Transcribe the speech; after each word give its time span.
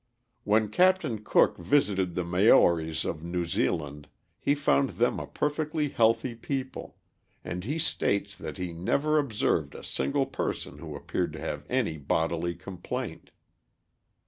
When 0.45 0.69
Captain 0.69 1.23
Cook 1.23 1.59
visited 1.59 2.15
the 2.15 2.23
Maoris 2.23 3.05
of 3.05 3.23
New 3.23 3.45
Zealand, 3.45 4.07
he 4.39 4.55
found 4.55 4.89
them 4.97 5.19
a 5.19 5.27
perfectly 5.27 5.89
healthy 5.89 6.33
people, 6.33 6.97
and 7.45 7.63
he 7.63 7.77
states 7.77 8.35
that 8.35 8.57
he 8.57 8.73
never 8.73 9.19
observed 9.19 9.75
a 9.75 9.83
single 9.83 10.25
person 10.25 10.79
who 10.79 10.95
appeared 10.95 11.33
to 11.33 11.39
have 11.41 11.67
any 11.69 11.99
bodily 11.99 12.55
complaint. 12.55 13.29